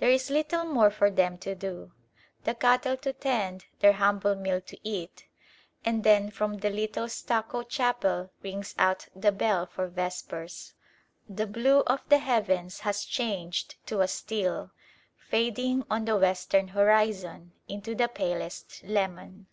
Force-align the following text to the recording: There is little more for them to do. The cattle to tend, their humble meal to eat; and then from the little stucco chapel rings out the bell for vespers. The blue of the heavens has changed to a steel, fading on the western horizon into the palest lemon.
There 0.00 0.10
is 0.10 0.30
little 0.30 0.64
more 0.64 0.90
for 0.90 1.12
them 1.12 1.38
to 1.38 1.54
do. 1.54 1.92
The 2.42 2.56
cattle 2.56 2.96
to 2.96 3.12
tend, 3.12 3.66
their 3.78 3.92
humble 3.92 4.34
meal 4.34 4.60
to 4.62 4.76
eat; 4.82 5.28
and 5.84 6.02
then 6.02 6.32
from 6.32 6.54
the 6.58 6.70
little 6.70 7.08
stucco 7.08 7.62
chapel 7.62 8.32
rings 8.42 8.74
out 8.80 9.06
the 9.14 9.30
bell 9.30 9.66
for 9.66 9.86
vespers. 9.86 10.74
The 11.28 11.46
blue 11.46 11.82
of 11.86 12.00
the 12.08 12.18
heavens 12.18 12.80
has 12.80 13.04
changed 13.04 13.76
to 13.86 14.00
a 14.00 14.08
steel, 14.08 14.72
fading 15.16 15.84
on 15.88 16.04
the 16.04 16.16
western 16.16 16.66
horizon 16.66 17.52
into 17.68 17.94
the 17.94 18.08
palest 18.08 18.82
lemon. 18.82 19.46